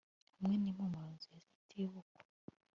hamwe 0.37 0.55
n'impumuro 0.57 1.07
nziza 1.15 1.47
itibukwa 1.61 2.21